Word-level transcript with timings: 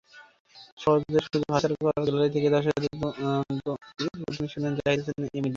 সহজ 0.79 1.01
সুযোগ 1.25 1.41
হাতছাড়া 1.53 1.75
করায় 1.79 2.05
গ্যালারি 2.05 2.31
থেকে 2.35 2.47
দর্শকদের 2.55 2.91
দুয়োধ্বনি 3.97 4.47
শোনেন 4.53 4.73
জাহিদ 4.77 4.99
হাসান 5.01 5.23
এমিলি। 5.29 5.49